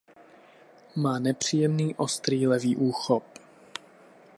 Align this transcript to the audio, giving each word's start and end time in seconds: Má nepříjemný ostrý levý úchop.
Má 0.95 1.19
nepříjemný 1.19 1.95
ostrý 1.95 2.47
levý 2.47 2.75
úchop. 2.75 3.23